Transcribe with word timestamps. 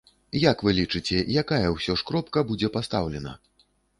Як 0.51 0.61
вы 0.67 0.71
лічыце, 0.77 1.19
якая 1.41 1.67
ўсё 1.75 1.97
ж 2.03 2.07
кропка 2.09 2.43
будзе 2.53 2.73
пастаўлена? 2.79 3.37